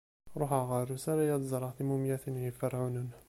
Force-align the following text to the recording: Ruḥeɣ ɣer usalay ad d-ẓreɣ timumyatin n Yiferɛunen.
Ruḥeɣ 0.39 0.63
ɣer 0.71 0.85
usalay 0.95 1.29
ad 1.35 1.41
d-ẓreɣ 1.41 1.71
timumyatin 1.77 2.35
n 2.41 2.43
Yiferɛunen. 2.43 3.09